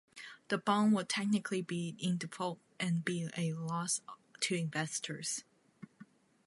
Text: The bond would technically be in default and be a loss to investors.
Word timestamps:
The 0.47 0.57
bond 0.57 0.93
would 0.95 1.09
technically 1.09 1.61
be 1.61 1.95
in 1.99 2.17
default 2.17 2.57
and 2.79 3.05
be 3.05 3.29
a 3.37 3.53
loss 3.53 4.01
to 4.39 4.55
investors. 4.55 5.43